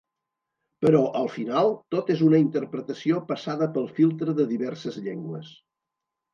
Però, 0.85 1.01
al 1.19 1.29
final, 1.33 1.69
tot 1.97 2.09
és 2.15 2.25
una 2.29 2.41
interpretació 2.45 3.21
passada 3.29 3.71
pel 3.79 3.87
filtre 4.01 4.37
de 4.43 4.51
diverses 4.57 5.01
llengües. 5.07 5.57